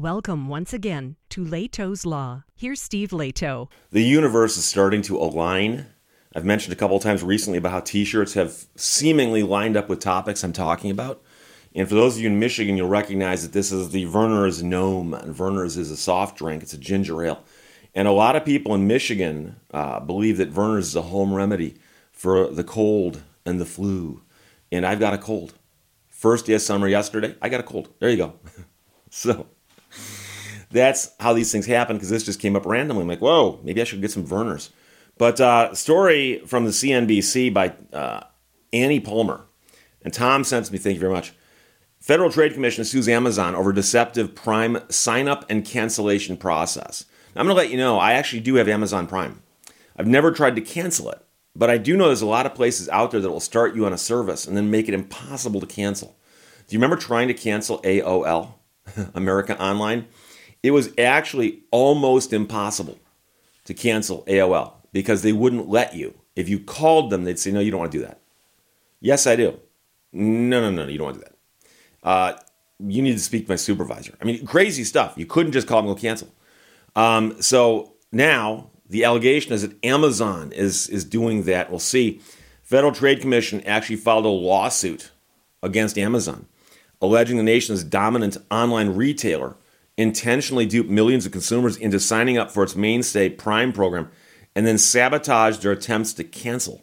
Welcome 0.00 0.48
once 0.48 0.72
again 0.72 1.16
to 1.28 1.44
Lehto's 1.44 2.06
Law. 2.06 2.44
Here's 2.56 2.80
Steve 2.80 3.10
Lehto. 3.10 3.68
The 3.90 4.02
universe 4.02 4.56
is 4.56 4.64
starting 4.64 5.02
to 5.02 5.18
align. 5.18 5.88
I've 6.34 6.46
mentioned 6.46 6.72
a 6.72 6.76
couple 6.76 6.96
of 6.96 7.02
times 7.02 7.22
recently 7.22 7.58
about 7.58 7.72
how 7.72 7.80
t 7.80 8.06
shirts 8.06 8.32
have 8.32 8.64
seemingly 8.76 9.42
lined 9.42 9.76
up 9.76 9.90
with 9.90 10.00
topics 10.00 10.42
I'm 10.42 10.54
talking 10.54 10.90
about. 10.90 11.22
And 11.74 11.86
for 11.86 11.96
those 11.96 12.16
of 12.16 12.22
you 12.22 12.28
in 12.28 12.38
Michigan, 12.38 12.78
you'll 12.78 12.88
recognize 12.88 13.42
that 13.42 13.52
this 13.52 13.70
is 13.70 13.90
the 13.90 14.06
Vernors 14.06 14.62
Gnome. 14.62 15.12
And 15.12 15.34
Vernors 15.34 15.76
is 15.76 15.90
a 15.90 15.98
soft 15.98 16.38
drink, 16.38 16.62
it's 16.62 16.72
a 16.72 16.78
ginger 16.78 17.22
ale. 17.22 17.44
And 17.94 18.08
a 18.08 18.12
lot 18.12 18.36
of 18.36 18.44
people 18.46 18.74
in 18.74 18.86
Michigan 18.86 19.60
uh, 19.70 20.00
believe 20.00 20.38
that 20.38 20.50
Vernors 20.50 20.78
is 20.78 20.96
a 20.96 21.02
home 21.02 21.34
remedy 21.34 21.74
for 22.10 22.46
the 22.46 22.64
cold 22.64 23.22
and 23.44 23.60
the 23.60 23.66
flu. 23.66 24.22
And 24.72 24.86
I've 24.86 24.98
got 24.98 25.12
a 25.12 25.18
cold. 25.18 25.52
First 26.08 26.46
day 26.46 26.54
of 26.54 26.62
summer 26.62 26.88
yesterday, 26.88 27.36
I 27.42 27.50
got 27.50 27.60
a 27.60 27.64
cold. 27.64 27.90
There 27.98 28.08
you 28.08 28.16
go. 28.16 28.38
so 29.10 29.46
that's 30.70 31.12
how 31.20 31.32
these 31.32 31.50
things 31.52 31.66
happen 31.66 31.96
because 31.96 32.10
this 32.10 32.24
just 32.24 32.40
came 32.40 32.56
up 32.56 32.64
randomly. 32.66 33.02
I'm 33.02 33.08
like, 33.08 33.20
whoa, 33.20 33.60
maybe 33.62 33.80
I 33.80 33.84
should 33.84 34.00
get 34.00 34.10
some 34.10 34.26
Vernors. 34.26 34.70
But 35.18 35.40
uh, 35.40 35.74
story 35.74 36.40
from 36.46 36.64
the 36.64 36.70
CNBC 36.70 37.52
by 37.52 37.74
uh, 37.92 38.24
Annie 38.72 39.00
Palmer. 39.00 39.42
And 40.02 40.14
Tom 40.14 40.44
sends 40.44 40.72
me, 40.72 40.78
thank 40.78 40.94
you 40.94 41.00
very 41.00 41.12
much. 41.12 41.34
Federal 41.98 42.30
Trade 42.30 42.54
Commission 42.54 42.84
sues 42.84 43.08
Amazon 43.08 43.54
over 43.54 43.72
deceptive 43.72 44.34
Prime 44.34 44.78
sign 44.88 45.28
up 45.28 45.44
and 45.50 45.64
cancellation 45.64 46.38
process. 46.38 47.04
Now, 47.34 47.42
I'm 47.42 47.46
going 47.46 47.56
to 47.56 47.62
let 47.62 47.70
you 47.70 47.76
know 47.76 47.98
I 47.98 48.12
actually 48.12 48.40
do 48.40 48.54
have 48.54 48.68
Amazon 48.68 49.06
Prime. 49.06 49.42
I've 49.96 50.06
never 50.06 50.32
tried 50.32 50.56
to 50.56 50.62
cancel 50.62 51.10
it, 51.10 51.22
but 51.54 51.68
I 51.68 51.76
do 51.76 51.96
know 51.96 52.06
there's 52.06 52.22
a 52.22 52.26
lot 52.26 52.46
of 52.46 52.54
places 52.54 52.88
out 52.88 53.10
there 53.10 53.20
that 53.20 53.30
will 53.30 53.38
start 53.40 53.74
you 53.74 53.84
on 53.84 53.92
a 53.92 53.98
service 53.98 54.46
and 54.46 54.56
then 54.56 54.70
make 54.70 54.88
it 54.88 54.94
impossible 54.94 55.60
to 55.60 55.66
cancel. 55.66 56.16
Do 56.66 56.74
you 56.74 56.78
remember 56.78 56.96
trying 56.96 57.28
to 57.28 57.34
cancel 57.34 57.82
AOL, 57.82 58.54
America 59.14 59.60
Online? 59.60 60.06
It 60.62 60.72
was 60.72 60.90
actually 60.98 61.60
almost 61.70 62.32
impossible 62.32 62.98
to 63.64 63.74
cancel 63.74 64.24
AOL 64.24 64.72
because 64.92 65.22
they 65.22 65.32
wouldn't 65.32 65.68
let 65.68 65.94
you. 65.94 66.14
If 66.36 66.48
you 66.48 66.58
called 66.58 67.10
them, 67.10 67.24
they'd 67.24 67.38
say, 67.38 67.50
No, 67.50 67.60
you 67.60 67.70
don't 67.70 67.80
want 67.80 67.92
to 67.92 67.98
do 67.98 68.04
that. 68.04 68.20
Yes, 69.00 69.26
I 69.26 69.36
do. 69.36 69.58
No, 70.12 70.60
no, 70.60 70.70
no, 70.70 70.86
you 70.88 70.98
don't 70.98 71.06
want 71.06 71.18
to 71.18 71.20
do 71.20 71.24
that 71.24 71.36
uh, 72.02 72.34
you 72.78 73.02
need 73.02 73.12
to 73.12 73.18
speak 73.18 73.46
to 73.46 73.52
my 73.52 73.56
supervisor. 73.56 74.14
I 74.20 74.24
mean, 74.24 74.46
crazy 74.46 74.84
stuff. 74.84 75.14
You 75.16 75.26
couldn't 75.26 75.52
just 75.52 75.66
call 75.66 75.82
them 75.82 75.90
and 75.90 75.96
go 75.96 76.00
cancel. 76.00 76.28
Um, 76.96 77.40
so 77.40 77.94
now 78.10 78.70
the 78.88 79.04
allegation 79.04 79.52
is 79.52 79.62
that 79.62 79.76
Amazon 79.84 80.52
is 80.52 80.88
is 80.88 81.04
doing 81.04 81.44
that. 81.44 81.70
We'll 81.70 81.78
see. 81.78 82.20
Federal 82.62 82.92
Trade 82.92 83.20
Commission 83.20 83.60
actually 83.62 83.96
filed 83.96 84.24
a 84.24 84.28
lawsuit 84.28 85.10
against 85.62 85.98
Amazon, 85.98 86.46
alleging 87.02 87.36
the 87.36 87.42
nation's 87.42 87.84
dominant 87.84 88.36
online 88.50 88.90
retailer 88.90 89.56
intentionally 90.00 90.64
duped 90.64 90.88
millions 90.88 91.26
of 91.26 91.32
consumers 91.32 91.76
into 91.76 92.00
signing 92.00 92.38
up 92.38 92.50
for 92.50 92.62
its 92.62 92.74
mainstay 92.74 93.28
Prime 93.28 93.70
program 93.70 94.10
and 94.56 94.66
then 94.66 94.78
sabotaged 94.78 95.62
their 95.62 95.72
attempts 95.72 96.14
to 96.14 96.24
cancel. 96.24 96.82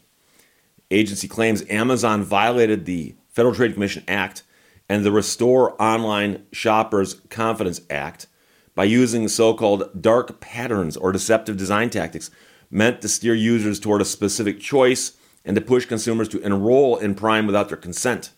Agency 0.92 1.28
claims 1.28 1.64
Amazon 1.68 2.24
violated 2.24 2.86
the 2.86 3.16
Federal 3.30 3.56
Trade 3.56 3.74
Commission 3.74 4.04
Act 4.08 4.44
and 4.88 5.04
the 5.04 5.12
Restore 5.12 5.82
Online 5.82 6.46
Shoppers 6.52 7.16
Confidence 7.30 7.82
Act 7.90 8.28
by 8.76 8.84
using 8.84 9.28
so 9.28 9.56
called 9.56 10.00
dark 10.00 10.40
patterns 10.40 10.96
or 10.96 11.12
deceptive 11.12 11.58
design 11.58 11.90
tactics 11.90 12.30
meant 12.70 13.02
to 13.02 13.10
steer 13.10 13.34
users 13.34 13.80
toward 13.80 14.02
a 14.02 14.06
specific 14.06 14.60
choice 14.60 15.18
and 15.44 15.56
to 15.56 15.62
push 15.62 15.86
consumers 15.86 16.30
to 16.30 16.40
enroll 16.42 16.98
in 16.98 17.16
Prime 17.16 17.48
without 17.48 17.70
their 17.70 17.78
consent. 17.78 18.30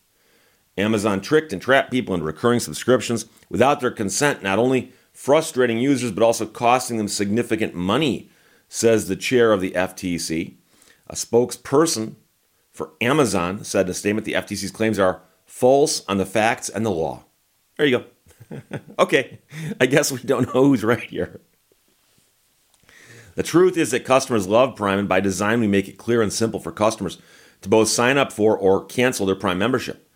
Amazon 0.80 1.22
tricked 1.22 1.54
and 1.54 1.62
trapped 1.62 1.92
people 1.92 2.14
into 2.14 2.26
recurring 2.26 2.60
subscriptions 2.60 3.26
without 3.50 3.80
their 3.80 3.92
consent, 3.92 4.42
not 4.42 4.60
only 4.60 4.92
frustrating 5.12 5.78
users 5.78 6.12
but 6.12 6.24
also 6.24 6.46
costing 6.46 6.98
them 6.98 7.08
significant 7.08 7.76
money, 7.76 8.30
says 8.68 9.08
the 9.08 9.16
chair 9.16 9.52
of 9.52 9.62
the 9.62 9.72
FTC. 9.72 10.56
A 11.08 11.16
spokesperson 11.16 12.16
for 12.72 12.92
Amazon 13.02 13.64
said 13.64 13.88
in 13.88 13.92
a 13.92 13.94
statement 13.94 14.26
the 14.26 14.34
FTC's 14.34 14.72
claims 14.72 15.00
are 15.00 15.22
false 15.46 16.06
on 16.08 16.18
the 16.18 16.26
facts 16.26 16.70
and 16.70 16.86
the 16.86 16.92
law. 16.92 17.24
There 17.78 17.86
you 17.86 18.00
go. 18.00 18.62
okay, 19.00 19.40
I 19.80 19.86
guess 19.86 20.12
we 20.12 20.20
don't 20.20 20.54
know 20.54 20.64
who's 20.64 20.84
right 20.84 21.04
here. 21.04 21.42
The 23.36 23.44
truth 23.44 23.78
is 23.78 23.92
that 23.92 24.06
customers 24.06 24.48
love 24.48 24.76
Prime, 24.76 25.00
and 25.00 25.10
by 25.10 25.20
design, 25.20 25.60
we 25.60 25.68
make 25.68 25.88
it 25.88 25.98
clear 25.98 26.22
and 26.22 26.32
simple 26.32 26.60
for 26.60 26.72
customers 26.72 27.18
to 27.62 27.70
both 27.70 27.88
sign 27.88 28.18
up 28.18 28.32
for 28.32 28.58
or 28.58 28.86
cancel 28.86 29.26
their 29.26 29.36
Prime 29.36 29.58
membership. 29.58 30.09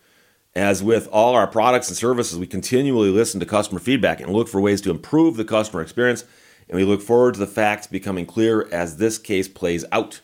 As 0.55 0.83
with 0.83 1.07
all 1.11 1.33
our 1.33 1.47
products 1.47 1.87
and 1.87 1.97
services, 1.97 2.37
we 2.37 2.45
continually 2.45 3.09
listen 3.09 3.39
to 3.39 3.45
customer 3.45 3.79
feedback 3.79 4.21
and 4.21 4.31
look 4.31 4.47
for 4.47 4.61
ways 4.61 4.81
to 4.81 4.91
improve 4.91 5.35
the 5.35 5.45
customer 5.45 5.81
experience, 5.81 6.25
and 6.69 6.77
we 6.77 6.85
look 6.85 7.01
forward 7.01 7.33
to 7.33 7.39
the 7.39 7.47
facts 7.47 7.87
becoming 7.87 8.27
clear 8.27 8.69
as 8.71 8.97
this 8.97 9.17
case 9.17 9.47
plays 9.47 9.83
out. 9.91 10.21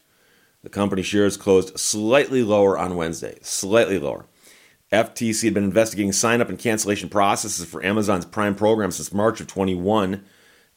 The 0.61 0.69
company 0.69 1.01
shares 1.01 1.35
closed 1.35 1.79
slightly 1.79 2.43
lower 2.43 2.77
on 2.77 2.95
Wednesday, 2.95 3.39
slightly 3.41 3.97
lower. 3.97 4.27
FTC 4.91 5.45
had 5.45 5.53
been 5.55 5.63
investigating 5.63 6.11
sign 6.11 6.41
up 6.41 6.49
and 6.49 6.59
cancellation 6.59 7.09
processes 7.09 7.65
for 7.65 7.83
Amazon's 7.83 8.25
Prime 8.25 8.55
program 8.55 8.91
since 8.91 9.13
March 9.13 9.41
of 9.41 9.47
21. 9.47 10.23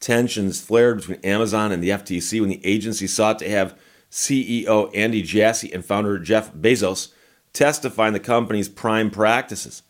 Tensions 0.01 0.61
flared 0.63 0.99
between 0.99 1.21
Amazon 1.21 1.73
and 1.73 1.83
the 1.83 1.91
FTC 1.91 2.41
when 2.41 2.51
the 2.51 2.65
agency 2.65 3.07
sought 3.07 3.39
to 3.39 3.51
have 3.51 3.79
CEO 4.11 4.91
Andy 4.95 5.23
Jassy 5.23 5.73
and 5.73 5.85
founder 5.85 6.19
Jeff 6.19 6.53
Bezos 6.55 7.13
testify 7.53 8.09
in 8.09 8.13
the 8.13 8.21
company's 8.21 8.69
Prime 8.69 9.11
practices. 9.11 9.83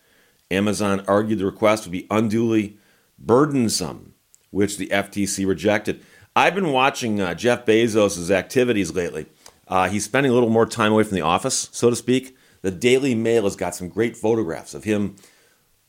Amazon 0.50 1.04
argued 1.08 1.38
the 1.38 1.46
request 1.46 1.84
would 1.84 1.92
be 1.92 2.06
unduly 2.10 2.78
burdensome, 3.18 4.14
which 4.50 4.76
the 4.76 4.88
FTC 4.88 5.46
rejected. 5.46 6.02
I've 6.34 6.54
been 6.54 6.72
watching 6.72 7.20
uh, 7.20 7.34
Jeff 7.34 7.64
Bezos' 7.64 8.30
activities 8.30 8.94
lately. 8.94 9.26
Uh, 9.68 9.88
he's 9.88 10.04
spending 10.04 10.30
a 10.30 10.34
little 10.34 10.50
more 10.50 10.66
time 10.66 10.92
away 10.92 11.02
from 11.04 11.14
the 11.14 11.22
office, 11.22 11.68
so 11.72 11.90
to 11.90 11.96
speak. 11.96 12.36
The 12.62 12.70
Daily 12.70 13.14
Mail 13.14 13.44
has 13.44 13.56
got 13.56 13.74
some 13.74 13.88
great 13.88 14.16
photographs 14.16 14.74
of 14.74 14.84
him 14.84 15.16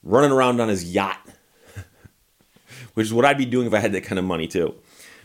running 0.02 0.32
around 0.32 0.60
on 0.60 0.70
his 0.70 0.94
yacht, 0.94 1.20
which 2.94 3.08
is 3.08 3.14
what 3.14 3.26
I'd 3.26 3.38
be 3.38 3.46
doing 3.46 3.68
if 3.68 3.74
I 3.74 3.80
had 3.80 3.92
that 3.94 4.04
kind 4.04 4.20
of 4.20 4.26
money 4.26 4.48
too. 4.48 4.76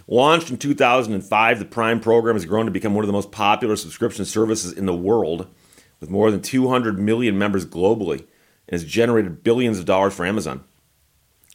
Launched 0.06 0.50
in 0.50 0.56
2005, 0.56 1.58
the 1.58 1.64
Prime 1.64 2.00
program 2.00 2.36
has 2.36 2.44
grown 2.44 2.64
to 2.64 2.70
become 2.70 2.94
one 2.94 3.04
of 3.04 3.06
the 3.06 3.12
most 3.12 3.30
popular 3.30 3.76
subscription 3.76 4.24
services 4.24 4.72
in 4.72 4.86
the 4.86 4.94
world, 4.94 5.48
with 6.00 6.10
more 6.10 6.30
than 6.30 6.42
200 6.42 6.98
million 6.98 7.38
members 7.38 7.66
globally, 7.66 8.18
and 8.20 8.72
has 8.72 8.84
generated 8.84 9.42
billions 9.42 9.78
of 9.78 9.84
dollars 9.84 10.14
for 10.14 10.26
Amazon. 10.26 10.64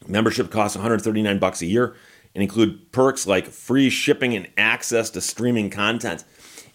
Membership 0.07 0.51
costs 0.51 0.75
139 0.75 1.39
bucks 1.39 1.61
a 1.61 1.65
year 1.65 1.95
and 2.35 2.41
include 2.41 2.91
perks 2.91 3.27
like 3.27 3.47
free 3.47 3.89
shipping 3.89 4.35
and 4.35 4.47
access 4.57 5.09
to 5.11 5.21
streaming 5.21 5.69
content. 5.69 6.23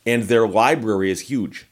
And 0.07 0.25
their 0.25 0.47
library 0.47 1.11
is 1.11 1.23
huge. 1.23 1.67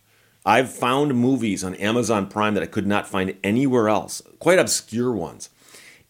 I've 0.45 0.71
found 0.71 1.15
movies 1.15 1.65
on 1.65 1.75
Amazon 1.77 2.29
Prime 2.29 2.55
that 2.55 2.63
I 2.63 2.67
could 2.67 2.87
not 2.87 3.09
find 3.09 3.37
anywhere 3.43 3.89
else, 3.89 4.23
quite 4.39 4.59
obscure 4.59 5.13
ones. 5.13 5.51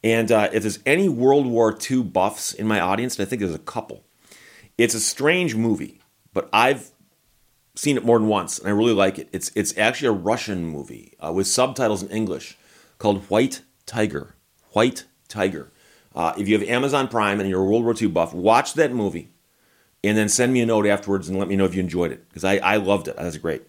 And 0.04 0.30
uh, 0.30 0.50
if 0.52 0.62
there's 0.62 0.78
any 0.84 1.08
World 1.08 1.46
War 1.46 1.76
II 1.91 2.02
buffs 2.02 2.52
in 2.52 2.66
my 2.66 2.80
audience, 2.80 3.19
and 3.19 3.26
I 3.26 3.28
think 3.28 3.41
there's 3.41 3.54
a 3.54 3.58
couple, 3.58 4.04
it's 4.76 4.94
a 4.94 5.00
strange 5.00 5.54
movie, 5.54 6.00
but 6.34 6.48
I've 6.52 6.91
seen 7.76 7.97
it 7.97 8.04
more 8.04 8.19
than 8.19 8.28
once, 8.28 8.59
and 8.59 8.69
I 8.69 8.72
really 8.72 8.92
like 8.92 9.19
it. 9.19 9.28
It's 9.32 9.53
it's 9.54 9.76
actually 9.78 10.09
a 10.09 10.12
Russian 10.12 10.66
movie 10.66 11.14
uh, 11.25 11.32
with 11.32 11.47
subtitles 11.47 12.03
in 12.03 12.09
English 12.09 12.59
called 12.98 13.22
White 13.31 13.62
Tiger. 13.84 14.34
White 14.72 15.04
Tiger. 15.28 15.70
Uh, 16.14 16.32
if 16.38 16.48
you 16.48 16.59
have 16.59 16.69
Amazon 16.69 17.09
Prime 17.09 17.41
and 17.41 17.48
you're 17.48 17.60
a 17.60 17.64
World 17.64 17.84
War 17.84 17.94
II 18.00 18.09
buff, 18.09 18.32
watch 18.32 18.75
that 18.75 18.92
movie, 18.92 19.28
and 20.03 20.16
then 20.16 20.28
send 20.28 20.53
me 20.53 20.62
a 20.62 20.66
note 20.66 20.87
afterwards 20.87 21.28
and 21.28 21.38
let 21.38 21.48
me 21.48 21.56
know 21.56 21.66
if 21.66 21.75
you 21.75 21.81
enjoyed 21.81 22.10
it 22.10 22.26
because 22.28 22.44
I, 22.44 22.56
I 22.56 22.76
loved 22.76 23.06
it. 23.09 23.16
That 23.16 23.25
was 23.25 23.37
great. 23.37 23.62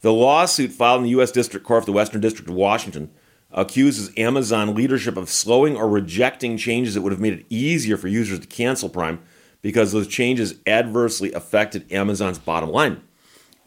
The 0.00 0.12
lawsuit 0.12 0.70
filed 0.70 0.98
in 0.98 1.04
the 1.04 1.10
U.S. 1.10 1.32
District 1.32 1.66
Court 1.66 1.82
of 1.82 1.86
the 1.86 1.92
Western 1.92 2.20
District 2.20 2.48
of 2.48 2.54
Washington 2.54 3.10
accuses 3.50 4.12
Amazon 4.16 4.74
leadership 4.74 5.16
of 5.16 5.28
slowing 5.28 5.76
or 5.76 5.88
rejecting 5.88 6.56
changes 6.56 6.94
that 6.94 7.02
would 7.02 7.12
have 7.12 7.20
made 7.20 7.32
it 7.32 7.46
easier 7.48 7.96
for 7.96 8.06
users 8.06 8.38
to 8.38 8.46
cancel 8.46 8.88
Prime 8.88 9.20
because 9.60 9.90
those 9.90 10.06
changes 10.06 10.54
adversely 10.66 11.32
affected 11.32 11.90
Amazon's 11.92 12.38
bottom 12.38 12.70
line. 12.70 13.02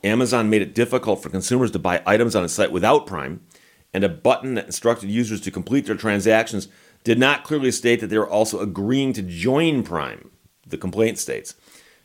Amazon 0.03 0.49
made 0.49 0.61
it 0.61 0.75
difficult 0.75 1.21
for 1.21 1.29
consumers 1.29 1.71
to 1.71 1.79
buy 1.79 2.01
items 2.05 2.35
on 2.35 2.43
its 2.43 2.53
site 2.53 2.71
without 2.71 3.05
Prime, 3.05 3.41
and 3.93 4.03
a 4.03 4.09
button 4.09 4.55
that 4.55 4.65
instructed 4.65 5.09
users 5.09 5.41
to 5.41 5.51
complete 5.51 5.85
their 5.85 5.95
transactions 5.95 6.67
did 7.03 7.19
not 7.19 7.43
clearly 7.43 7.71
state 7.71 7.99
that 7.99 8.07
they 8.07 8.17
were 8.17 8.29
also 8.29 8.59
agreeing 8.59 9.13
to 9.13 9.21
join 9.21 9.83
Prime, 9.83 10.31
the 10.65 10.77
complaint 10.77 11.17
states. 11.17 11.55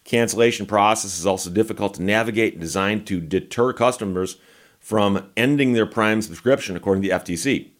Cancellation 0.04 0.66
process 0.66 1.18
is 1.18 1.26
also 1.26 1.50
difficult 1.50 1.94
to 1.94 2.02
navigate 2.02 2.54
and 2.54 2.62
designed 2.62 3.06
to 3.06 3.20
deter 3.20 3.72
customers 3.72 4.36
from 4.78 5.30
ending 5.36 5.72
their 5.72 5.86
Prime 5.86 6.22
subscription, 6.22 6.76
according 6.76 7.02
to 7.02 7.08
the 7.08 7.14
FTC. 7.14 7.70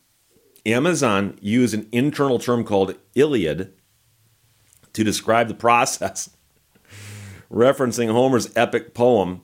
Amazon 0.65 1.39
used 1.41 1.73
an 1.73 1.89
internal 1.93 2.39
term 2.39 2.65
called 2.65 2.97
Iliad 3.15 3.73
to 4.93 5.05
describe 5.05 5.47
the 5.47 5.55
process, 5.55 6.31
referencing 7.53 8.11
Homer's 8.11 8.51
epic 8.57 8.93
poem 8.93 9.43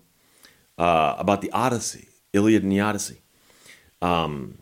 uh, 0.79 1.15
about 1.19 1.41
the 1.41 1.51
Odyssey, 1.53 2.09
Iliad 2.33 2.63
and 2.63 2.73
the 2.73 2.81
Odyssey. 2.81 3.23
Um, 4.01 4.59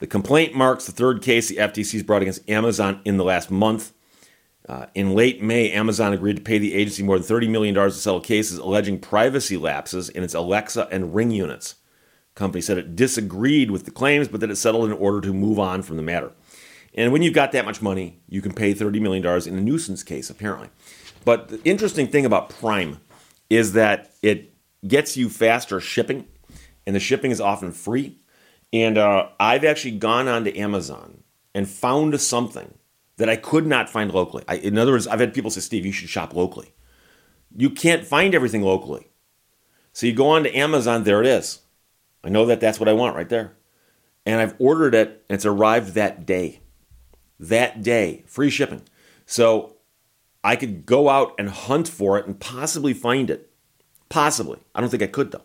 The 0.00 0.06
complaint 0.06 0.54
marks 0.54 0.86
the 0.86 0.92
third 0.92 1.22
case 1.22 1.48
the 1.48 1.56
FTC 1.56 1.92
has 1.92 2.02
brought 2.02 2.22
against 2.22 2.48
Amazon 2.50 3.00
in 3.04 3.16
the 3.16 3.24
last 3.24 3.50
month. 3.50 3.92
Uh, 4.68 4.86
in 4.94 5.14
late 5.14 5.42
May, 5.42 5.70
Amazon 5.70 6.12
agreed 6.12 6.36
to 6.36 6.42
pay 6.42 6.58
the 6.58 6.74
agency 6.74 7.02
more 7.02 7.18
than 7.18 7.26
$30 7.26 7.50
million 7.50 7.74
to 7.74 7.90
settle 7.90 8.20
cases 8.20 8.58
alleging 8.58 8.98
privacy 8.98 9.56
lapses 9.56 10.08
in 10.08 10.22
its 10.22 10.34
Alexa 10.34 10.88
and 10.90 11.14
Ring 11.14 11.30
units. 11.30 11.74
The 12.34 12.38
company 12.38 12.62
said 12.62 12.78
it 12.78 12.96
disagreed 12.96 13.70
with 13.70 13.84
the 13.84 13.90
claims, 13.90 14.26
but 14.26 14.40
that 14.40 14.50
it 14.50 14.56
settled 14.56 14.86
in 14.86 14.96
order 14.96 15.20
to 15.20 15.32
move 15.34 15.58
on 15.58 15.82
from 15.82 15.96
the 15.96 16.02
matter. 16.02 16.32
And 16.94 17.12
when 17.12 17.22
you've 17.22 17.34
got 17.34 17.52
that 17.52 17.64
much 17.64 17.82
money, 17.82 18.20
you 18.28 18.40
can 18.40 18.54
pay 18.54 18.72
$30 18.74 19.00
million 19.00 19.24
in 19.46 19.58
a 19.58 19.60
nuisance 19.60 20.02
case, 20.02 20.30
apparently. 20.30 20.70
But 21.24 21.48
the 21.48 21.60
interesting 21.64 22.06
thing 22.06 22.24
about 22.24 22.48
Prime 22.48 23.00
is 23.50 23.74
that 23.74 24.12
it 24.22 24.53
gets 24.86 25.16
you 25.16 25.28
faster 25.28 25.80
shipping, 25.80 26.26
and 26.86 26.94
the 26.94 27.00
shipping 27.00 27.30
is 27.30 27.40
often 27.40 27.72
free. 27.72 28.18
And 28.72 28.98
uh, 28.98 29.28
I've 29.38 29.64
actually 29.64 29.98
gone 29.98 30.28
onto 30.28 30.56
Amazon 30.56 31.22
and 31.54 31.68
found 31.68 32.20
something 32.20 32.74
that 33.16 33.28
I 33.28 33.36
could 33.36 33.66
not 33.66 33.88
find 33.88 34.12
locally. 34.12 34.44
I, 34.48 34.56
in 34.56 34.76
other 34.76 34.92
words, 34.92 35.06
I've 35.06 35.20
had 35.20 35.34
people 35.34 35.50
say, 35.50 35.60
Steve, 35.60 35.86
you 35.86 35.92
should 35.92 36.08
shop 36.08 36.34
locally. 36.34 36.74
You 37.56 37.70
can't 37.70 38.04
find 38.04 38.34
everything 38.34 38.62
locally. 38.62 39.08
So 39.92 40.06
you 40.06 40.12
go 40.12 40.28
on 40.28 40.42
to 40.42 40.56
Amazon, 40.56 41.04
there 41.04 41.20
it 41.20 41.26
is. 41.26 41.60
I 42.24 42.28
know 42.28 42.46
that 42.46 42.60
that's 42.60 42.80
what 42.80 42.88
I 42.88 42.94
want 42.94 43.14
right 43.14 43.28
there. 43.28 43.52
And 44.26 44.40
I've 44.40 44.56
ordered 44.58 44.94
it, 44.94 45.24
and 45.28 45.36
it's 45.36 45.46
arrived 45.46 45.94
that 45.94 46.26
day. 46.26 46.60
That 47.38 47.82
day, 47.82 48.24
free 48.26 48.50
shipping. 48.50 48.82
So 49.26 49.76
I 50.42 50.56
could 50.56 50.84
go 50.84 51.08
out 51.08 51.34
and 51.38 51.48
hunt 51.48 51.86
for 51.86 52.18
it 52.18 52.26
and 52.26 52.40
possibly 52.40 52.92
find 52.92 53.30
it. 53.30 53.50
Possibly. 54.08 54.58
I 54.74 54.80
don't 54.80 54.90
think 54.90 55.02
I 55.02 55.08
could, 55.08 55.32
though. 55.32 55.42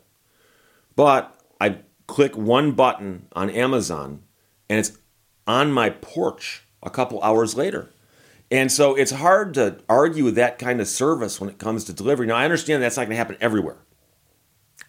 But 0.96 1.36
I 1.60 1.78
click 2.08 2.38
one 2.38 2.74
button 2.74 3.28
on 3.34 3.50
Amazon, 3.50 4.24
and 4.70 4.80
it's 4.80 4.98
on 5.48 5.72
my 5.72 5.90
porch 5.90 6.64
a 6.84 6.90
couple 6.90 7.22
hours 7.22 7.56
later. 7.56 7.90
And 8.52 8.72
so 8.72 8.96
it's 8.96 9.12
hard 9.12 9.54
to 9.56 9.80
argue 9.88 10.24
with 10.24 10.36
that 10.36 10.58
kind 10.58 10.82
of 10.82 10.88
service 10.88 11.40
when 11.40 11.50
it 11.50 11.60
comes 11.60 11.84
to 11.86 11.94
delivery. 11.94 12.28
Now, 12.28 12.36
I 12.36 12.46
understand 12.46 12.82
that's 12.82 12.98
not 12.98 13.04
going 13.04 13.12
to 13.12 13.18
happen 13.18 13.38
everywhere. 13.40 13.78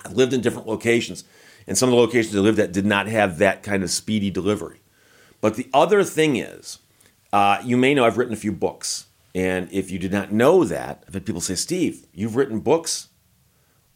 I've 0.04 0.12
lived 0.12 0.32
in 0.32 0.40
different 0.40 0.66
locations, 0.66 1.24
and 1.66 1.76
some 1.76 1.90
of 1.90 1.94
the 1.94 2.00
locations 2.00 2.34
I 2.34 2.40
lived 2.40 2.58
at 2.58 2.72
did 2.72 2.86
not 2.86 3.06
have 3.06 3.38
that 3.38 3.62
kind 3.62 3.82
of 3.82 3.90
speedy 3.90 4.30
delivery. 4.30 4.80
But 5.40 5.56
the 5.56 5.68
other 5.74 6.04
thing 6.04 6.36
is, 6.36 6.78
uh, 7.32 7.60
you 7.62 7.76
may 7.76 7.94
know 7.94 8.04
I've 8.04 8.18
written 8.18 8.34
a 8.34 8.36
few 8.36 8.52
books. 8.52 9.06
And 9.34 9.70
if 9.70 9.90
you 9.90 9.98
did 9.98 10.10
not 10.10 10.32
know 10.32 10.64
that, 10.64 11.04
I've 11.06 11.14
had 11.14 11.26
people 11.26 11.40
say, 11.40 11.54
Steve, 11.54 12.06
you've 12.12 12.34
written 12.34 12.60
books. 12.60 13.09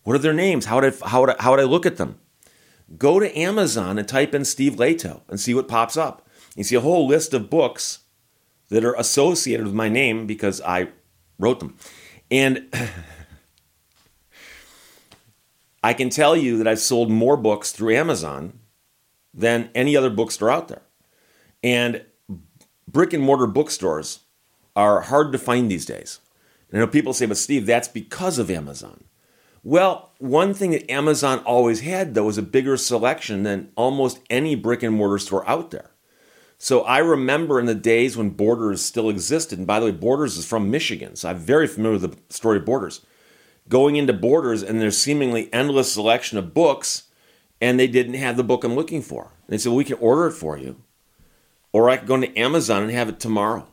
What 0.05 0.15
are 0.15 0.21
their 0.21 0.33
names? 0.35 0.67
How 0.67 0.81
would 0.81 0.95
I, 0.95 1.09
how 1.09 1.21
would 1.23 1.31
I, 1.31 1.37
how 1.41 1.51
would 1.51 1.61
I 1.61 1.65
look 1.65 1.85
at 1.85 1.97
them? 1.97 2.21
Go 2.99 3.19
to 3.19 3.39
Amazon 3.39 3.99
and 3.99 4.07
type 4.07 4.35
in 4.35 4.45
Steve 4.45 4.75
Lehto 4.75 5.23
and 5.29 5.41
see 5.41 5.55
what 5.55 5.67
pops 5.67 5.97
up. 5.97 6.29
You 6.55 6.63
see 6.63 6.77
a 6.77 6.81
whole 6.81 7.07
list 7.07 7.35
of 7.35 7.51
books 7.51 8.01
that 8.69 8.85
are 8.85 8.95
associated 8.95 9.67
with 9.67 9.75
my 9.75 9.89
name 9.89 10.27
because 10.27 10.61
I 10.61 10.89
wrote 11.39 11.61
them. 11.61 11.77
And 12.31 12.73
I 15.83 15.95
can 15.95 16.11
tell 16.11 16.37
you 16.37 16.59
that 16.59 16.69
I've 16.69 16.81
sold 16.81 17.11
more 17.11 17.37
books 17.37 17.73
through 17.73 17.95
Amazon 17.95 18.61
than 19.33 19.71
any 19.75 19.97
other 19.97 20.11
bookstore 20.11 20.51
out 20.51 20.69
there. 20.69 20.83
And 21.63 22.05
brick 22.87 23.13
and 23.13 23.23
mortar 23.23 23.47
bookstores 23.47 24.21
are 24.77 25.03
hard 25.03 25.33
to 25.33 25.39
find 25.39 25.71
these 25.71 25.87
days. 25.87 26.21
And 26.71 26.79
I 26.79 26.85
know 26.85 26.91
people 26.91 27.13
say, 27.13 27.27
but 27.27 27.37
Steve, 27.37 27.67
that's 27.67 27.89
because 27.89 28.39
of 28.39 28.51
Amazon. 28.51 29.05
Well, 29.67 30.13
one 30.19 30.53
thing 30.53 30.73
that 30.73 30.91
Amazon 30.91 31.39
always 31.41 31.81
had, 31.81 32.13
though, 32.15 32.25
was 32.25 32.37
a 32.37 32.43
bigger 32.43 32.77
selection 32.77 33.45
than 33.45 33.73
almost 33.77 34.21
any 34.29 34.55
brick 34.55 34.83
and 34.83 34.95
mortar 34.95 35.19
store 35.19 35.49
out 35.49 35.71
there. 35.71 35.91
So 36.59 36.83
I 36.83 36.99
remember 36.99 37.59
in 37.59 37.65
the 37.65 37.75
days 37.75 38.15
when 38.15 38.31
Borders 38.31 38.83
still 38.83 39.09
existed, 39.09 39.59
and 39.59 39.67
by 39.67 39.81
the 39.81 39.87
way, 39.87 39.93
Borders 39.93 40.37
is 40.37 40.47
from 40.47 40.71
Michigan, 40.71 41.17
so 41.17 41.31
I'm 41.31 41.39
very 41.39 41.67
familiar 41.67 41.99
with 41.99 42.29
the 42.29 42.35
story 42.35 42.59
of 42.59 42.67
Borders. 42.67 43.07
Going 43.67 43.97
into 43.97 44.13
Borders, 44.13 44.63
and 44.63 44.81
there's 44.81 44.99
seemingly 44.99 45.53
endless 45.53 45.91
selection 45.93 46.37
of 46.37 46.53
books, 46.53 47.05
and 47.59 47.81
they 47.81 47.87
didn't 47.87 48.15
have 48.15 48.37
the 48.37 48.45
book 48.45 48.65
I'm 48.65 48.77
looking 48.77 49.01
for. 49.01 49.23
And 49.47 49.49
they 49.49 49.59
said, 49.59 49.71
well, 49.71 49.79
we 49.79 49.85
can 49.85 49.97
order 49.99 50.27
it 50.27 50.33
for 50.33 50.59
you, 50.59 50.83
or 51.73 51.89
I 51.89 51.97
could 51.97 52.07
go 52.07 52.17
into 52.17 52.39
Amazon 52.39 52.83
and 52.83 52.93
have 52.93 53.09
it 53.09 53.19
tomorrow. 53.19 53.67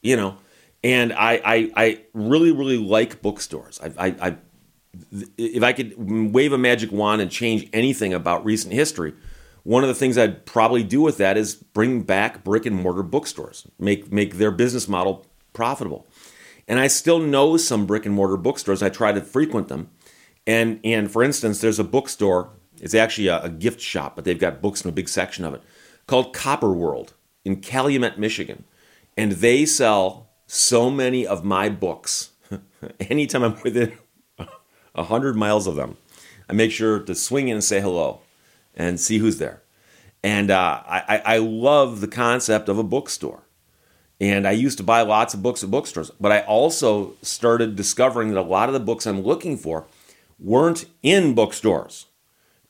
You 0.00 0.16
know, 0.16 0.38
and 0.82 1.12
I, 1.12 1.40
I, 1.44 1.70
I 1.76 2.00
really, 2.14 2.52
really 2.52 2.78
like 2.78 3.20
bookstores. 3.20 3.78
I, 3.82 4.08
I, 4.08 4.28
I, 4.28 4.36
if 5.38 5.62
I 5.62 5.72
could 5.72 5.94
wave 5.96 6.52
a 6.52 6.58
magic 6.58 6.92
wand 6.92 7.20
and 7.22 7.30
change 7.30 7.68
anything 7.72 8.12
about 8.12 8.44
recent 8.44 8.74
history, 8.74 9.14
one 9.64 9.84
of 9.84 9.88
the 9.88 9.94
things 9.94 10.18
I'd 10.18 10.44
probably 10.44 10.82
do 10.82 11.00
with 11.00 11.18
that 11.18 11.36
is 11.36 11.54
bring 11.54 12.02
back 12.02 12.44
brick 12.44 12.66
and 12.66 12.76
mortar 12.76 13.02
bookstores, 13.02 13.66
make 13.78 14.12
make 14.12 14.36
their 14.36 14.50
business 14.50 14.88
model 14.88 15.26
profitable. 15.52 16.06
And 16.68 16.78
I 16.78 16.86
still 16.86 17.18
know 17.18 17.56
some 17.56 17.86
brick 17.86 18.06
and 18.06 18.14
mortar 18.14 18.36
bookstores. 18.36 18.82
I 18.82 18.88
try 18.88 19.12
to 19.12 19.20
frequent 19.20 19.68
them. 19.68 19.90
And 20.46 20.80
and 20.84 21.10
for 21.10 21.22
instance, 21.22 21.60
there's 21.60 21.78
a 21.78 21.84
bookstore. 21.84 22.50
It's 22.80 22.94
actually 22.94 23.28
a, 23.28 23.42
a 23.42 23.48
gift 23.48 23.80
shop, 23.80 24.16
but 24.16 24.24
they've 24.24 24.38
got 24.38 24.60
books 24.60 24.82
in 24.82 24.88
a 24.88 24.92
big 24.92 25.08
section 25.08 25.44
of 25.44 25.54
it 25.54 25.62
called 26.06 26.34
Copper 26.34 26.72
World 26.72 27.14
in 27.44 27.60
Calumet, 27.60 28.18
Michigan. 28.18 28.64
And 29.16 29.32
they 29.32 29.64
sell 29.64 30.30
so 30.46 30.90
many 30.90 31.26
of 31.26 31.44
my 31.44 31.68
books. 31.68 32.30
Anytime 33.00 33.44
I'm 33.44 33.60
within 33.62 33.96
a 34.94 35.04
hundred 35.04 35.36
miles 35.36 35.66
of 35.66 35.76
them, 35.76 35.96
I 36.48 36.52
make 36.52 36.70
sure 36.70 36.98
to 36.98 37.14
swing 37.14 37.48
in 37.48 37.54
and 37.54 37.64
say 37.64 37.80
hello 37.80 38.20
and 38.74 39.00
see 39.00 39.18
who's 39.18 39.38
there. 39.38 39.62
And 40.22 40.50
uh, 40.50 40.82
I, 40.86 41.22
I 41.24 41.38
love 41.38 42.00
the 42.00 42.08
concept 42.08 42.68
of 42.68 42.78
a 42.78 42.84
bookstore. 42.84 43.42
And 44.20 44.46
I 44.46 44.52
used 44.52 44.78
to 44.78 44.84
buy 44.84 45.02
lots 45.02 45.34
of 45.34 45.42
books 45.42 45.64
at 45.64 45.70
bookstores, 45.70 46.12
but 46.20 46.30
I 46.30 46.42
also 46.42 47.14
started 47.22 47.74
discovering 47.74 48.28
that 48.28 48.38
a 48.38 48.42
lot 48.42 48.68
of 48.68 48.72
the 48.72 48.80
books 48.80 49.04
I'm 49.04 49.22
looking 49.22 49.56
for 49.56 49.86
weren't 50.38 50.84
in 51.02 51.34
bookstores. 51.34 52.06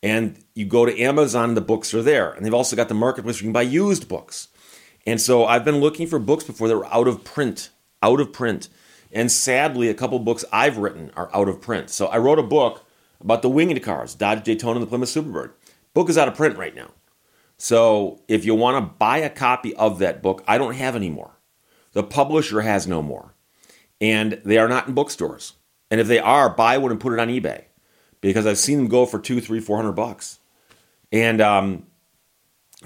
And 0.03 0.43
you 0.55 0.65
go 0.65 0.87
to 0.87 0.99
Amazon, 0.99 1.55
the 1.55 1.61
books 1.61 1.93
are 1.93 2.03
there. 2.03 2.33
And 2.33 2.45
they've 2.45 2.55
also 2.55 2.75
got 2.75 2.89
the 2.89 2.95
marketplace 2.95 3.37
where 3.37 3.43
you 3.43 3.47
can 3.49 3.53
buy 3.53 3.63
used 3.63 4.09
books. 4.09 4.49
And 5.07 5.21
so 5.21 5.45
I've 5.45 5.65
been 5.65 5.81
looking 5.81 6.07
for 6.07 6.19
books 6.19 6.45
before 6.45 6.69
that 6.69 6.77
were 6.77 6.87
out 6.87 7.07
of 7.07 7.23
print, 7.23 7.69
out 8.03 8.21
of 8.21 8.33
print. 8.33 8.69
And 9.12 9.31
sadly, 9.31 9.88
a 9.88 9.94
couple 9.94 10.19
books 10.19 10.44
I've 10.53 10.79
written 10.79 11.11
are 11.14 11.31
out 11.35 11.49
of 11.49 11.61
print. 11.61 11.91
So 11.91 12.06
I 12.06 12.17
wrote 12.19 12.38
a 12.38 12.43
book 12.43 12.85
about 13.20 13.43
the 13.43 13.50
winged 13.50 13.82
cars, 13.82 14.14
Dodge 14.14 14.43
Daytona 14.43 14.76
and 14.76 14.82
the 14.82 14.87
Plymouth 14.87 15.11
Superbird. 15.11 15.53
Book 15.94 16.09
is 16.09 16.17
out 16.17 16.29
of 16.29 16.35
print 16.35 16.56
right 16.56 16.75
now. 16.75 16.91
So 17.59 18.23
if 18.26 18.44
you 18.44 18.55
want 18.55 18.76
to 18.76 18.94
buy 18.99 19.19
a 19.19 19.31
copy 19.31 19.75
of 19.76 19.99
that 19.99 20.23
book, 20.23 20.43
I 20.49 20.59
don't 20.59 20.75
have 20.75 20.97
any 20.97 21.11
more. 21.11 21.38
The 21.93 22.03
publisher 22.03 22.62
has 22.62 22.87
no 22.87 23.03
more. 23.03 23.35
And 24.01 24.41
they 24.44 24.58
are 24.58 24.69
not 24.69 24.89
in 24.89 24.94
bookstores. 24.94 25.53
And 25.91 26.01
if 26.01 26.08
they 26.08 26.19
are, 26.19 26.48
buy 26.48 26.79
one 26.79 26.91
and 26.91 26.98
put 26.98 27.13
it 27.13 27.20
on 27.20 27.29
eBay. 27.29 27.65
Because 28.20 28.46
I've 28.46 28.58
seen 28.58 28.79
them 28.79 28.89
go 28.89 29.05
for 29.05 29.19
two, 29.19 29.41
three, 29.41 29.60
four 29.60 29.77
hundred 29.77 29.93
bucks. 29.93 30.39
And 31.13 31.41
um, 31.41 31.87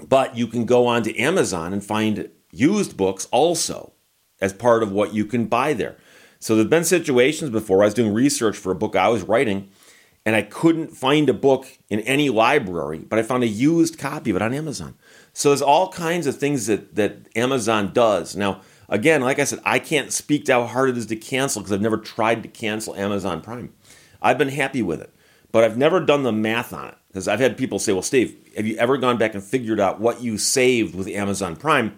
but 0.05 0.35
you 0.35 0.45
can 0.45 0.65
go 0.65 0.85
on 0.85 1.03
to 1.03 1.17
Amazon 1.17 1.73
and 1.73 1.83
find 1.83 2.29
used 2.51 2.97
books 2.97 3.27
also 3.31 3.93
as 4.41 4.53
part 4.53 4.83
of 4.83 4.91
what 4.91 5.13
you 5.13 5.25
can 5.25 5.45
buy 5.45 5.73
there. 5.73 5.95
So 6.39 6.55
there's 6.55 6.67
been 6.67 6.83
situations 6.83 7.49
before 7.49 7.81
I 7.81 7.85
was 7.85 7.93
doing 7.93 8.13
research 8.13 8.57
for 8.57 8.71
a 8.71 8.75
book 8.75 8.95
I 8.95 9.09
was 9.09 9.23
writing 9.23 9.69
and 10.25 10.35
I 10.35 10.41
couldn't 10.41 10.89
find 10.89 11.29
a 11.29 11.33
book 11.33 11.67
in 11.89 12.01
any 12.01 12.29
library, 12.29 12.99
but 12.99 13.17
I 13.17 13.23
found 13.23 13.43
a 13.43 13.47
used 13.47 13.97
copy 13.97 14.29
of 14.29 14.35
it 14.35 14.41
on 14.41 14.53
Amazon. 14.53 14.95
So 15.31 15.49
there's 15.49 15.61
all 15.61 15.89
kinds 15.89 16.27
of 16.27 16.35
things 16.35 16.67
that, 16.67 16.95
that 16.95 17.29
Amazon 17.35 17.93
does. 17.93 18.35
Now, 18.35 18.59
again, 18.89 19.21
like 19.21 19.39
I 19.39 19.45
said, 19.45 19.59
I 19.63 19.79
can't 19.79 20.11
speak 20.11 20.43
to 20.45 20.53
how 20.53 20.65
hard 20.65 20.89
it 20.89 20.97
is 20.97 21.05
to 21.05 21.15
cancel 21.15 21.61
because 21.61 21.71
I've 21.71 21.81
never 21.81 21.97
tried 21.97 22.43
to 22.43 22.49
cancel 22.49 22.93
Amazon 22.95 23.39
Prime. 23.39 23.73
I've 24.21 24.37
been 24.37 24.49
happy 24.49 24.81
with 24.81 24.99
it, 24.99 25.13
but 25.53 25.63
I've 25.63 25.77
never 25.77 26.01
done 26.01 26.23
the 26.23 26.33
math 26.33 26.73
on 26.73 26.89
it 26.89 26.97
because 27.07 27.29
I've 27.29 27.39
had 27.39 27.57
people 27.57 27.79
say, 27.79 27.93
well, 27.93 28.01
Steve, 28.01 28.35
have 28.57 28.67
you 28.67 28.75
ever 28.77 28.97
gone 28.97 29.17
back 29.17 29.33
and 29.33 29.41
figured 29.41 29.79
out 29.79 30.01
what 30.01 30.21
you 30.21 30.37
saved 30.37 30.93
with 30.93 31.07
Amazon 31.07 31.55
Prime 31.55 31.97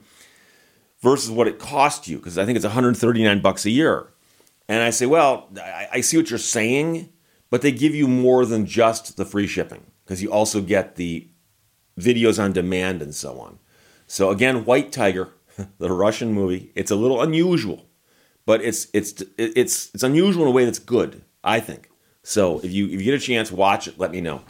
versus 1.02 1.32
what 1.32 1.48
it 1.48 1.58
cost 1.58 2.08
you? 2.08 2.18
Because 2.18 2.38
I 2.38 2.46
think 2.46 2.58
it's 2.58 2.66
139 2.66 3.42
bucks 3.42 3.66
a 3.66 3.72
year. 3.72 4.12
And 4.70 4.82
I 4.82 4.92
say, 4.92 5.06
well, 5.06 5.50
I, 5.58 5.88
I 5.94 6.02
see 6.02 6.16
what 6.16 6.30
you're 6.30 6.40
saying 6.40 7.12
but 7.50 7.62
they 7.62 7.72
give 7.72 7.96
you 7.96 8.08
more 8.08 8.46
than 8.46 8.66
just 8.66 9.18
the 9.18 9.26
free 9.26 9.48
shipping 9.48 9.86
because 10.04 10.22
you 10.22 10.32
also 10.32 10.62
get 10.62 10.96
the 10.96 11.28
videos 12.00 12.42
on 12.42 12.54
demand 12.54 13.02
and 13.02 13.14
so 13.14 13.40
on. 13.40 13.60
So 14.08 14.30
again, 14.30 14.66
White 14.66 14.92
Tiger, 14.92 15.30
the 15.78 15.92
Russian 15.92 16.34
movie, 16.34 16.72
it's 16.76 16.92
a 16.92 16.96
little 16.96 17.22
unusual, 17.22 17.86
but 18.46 18.62
it's 18.62 18.88
it's 18.94 19.24
it's 19.38 19.92
it's 19.94 20.04
unusual 20.04 20.44
in 20.44 20.50
a 20.50 20.54
way 20.54 20.66
that's 20.66 20.80
good, 20.80 21.24
I 21.44 21.60
think. 21.60 21.90
So 22.24 22.60
if 22.60 22.72
you 22.72 22.86
if 22.86 22.94
you 22.94 23.04
get 23.04 23.14
a 23.14 23.20
chance, 23.20 23.52
watch 23.52 23.88
it. 23.88 24.00
Let 24.00 24.12
me 24.12 24.22
know. 24.22 24.42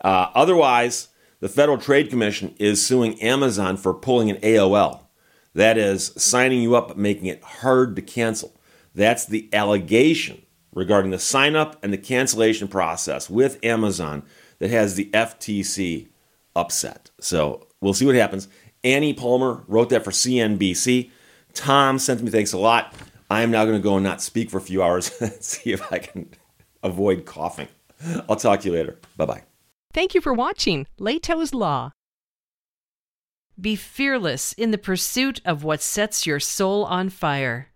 Uh, 0.00 0.30
otherwise, 0.34 1.08
the 1.40 1.48
Federal 1.48 1.78
Trade 1.78 2.10
Commission 2.10 2.54
is 2.58 2.84
suing 2.84 3.20
Amazon 3.20 3.76
for 3.76 3.92
pulling 3.92 4.30
an 4.30 4.36
AOL. 4.36 5.02
That 5.54 5.76
is 5.76 6.12
signing 6.16 6.62
you 6.62 6.76
up 6.76 6.88
but 6.88 6.98
making 6.98 7.26
it 7.26 7.42
hard 7.42 7.96
to 7.96 8.02
cancel. 8.02 8.54
That's 8.98 9.26
the 9.26 9.48
allegation 9.52 10.42
regarding 10.74 11.12
the 11.12 11.20
sign 11.20 11.54
up 11.54 11.78
and 11.84 11.92
the 11.92 11.98
cancellation 11.98 12.66
process 12.66 13.30
with 13.30 13.64
Amazon 13.64 14.24
that 14.58 14.70
has 14.70 14.96
the 14.96 15.08
FTC 15.12 16.08
upset. 16.56 17.12
So 17.20 17.68
we'll 17.80 17.94
see 17.94 18.06
what 18.06 18.16
happens. 18.16 18.48
Annie 18.82 19.14
Palmer 19.14 19.62
wrote 19.68 19.90
that 19.90 20.02
for 20.02 20.10
CNBC. 20.10 21.12
Tom 21.54 22.00
sent 22.00 22.22
me 22.22 22.30
thanks 22.32 22.52
a 22.52 22.58
lot. 22.58 22.92
I 23.30 23.42
am 23.42 23.52
now 23.52 23.64
going 23.64 23.78
to 23.78 23.82
go 23.82 23.94
and 23.94 24.02
not 24.02 24.20
speak 24.20 24.50
for 24.50 24.58
a 24.58 24.60
few 24.60 24.82
hours 24.82 25.16
and 25.20 25.32
see 25.44 25.70
if 25.70 25.92
I 25.92 25.98
can 25.98 26.30
avoid 26.82 27.24
coughing. 27.24 27.68
I'll 28.28 28.34
talk 28.34 28.62
to 28.62 28.68
you 28.68 28.74
later. 28.74 28.98
Bye 29.16 29.26
bye. 29.26 29.42
Thank 29.92 30.16
you 30.16 30.20
for 30.20 30.34
watching 30.34 30.88
Lehto's 30.98 31.54
Law. 31.54 31.92
Be 33.60 33.76
fearless 33.76 34.54
in 34.54 34.72
the 34.72 34.76
pursuit 34.76 35.40
of 35.44 35.62
what 35.62 35.82
sets 35.82 36.26
your 36.26 36.40
soul 36.40 36.84
on 36.84 37.10
fire. 37.10 37.67